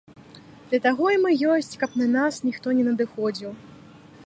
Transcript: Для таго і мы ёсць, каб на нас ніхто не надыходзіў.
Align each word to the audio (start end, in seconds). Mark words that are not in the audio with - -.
Для 0.71 0.79
таго 0.85 1.05
і 1.15 1.19
мы 1.25 1.33
ёсць, 1.57 1.69
каб 1.83 1.91
на 2.03 2.07
нас 2.15 2.41
ніхто 2.49 2.67
не 2.79 2.83
надыходзіў. 2.91 3.51